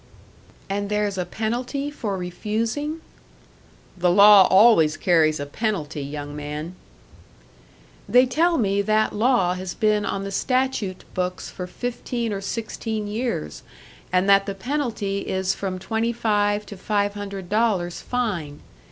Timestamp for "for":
1.91-2.17, 11.51-11.67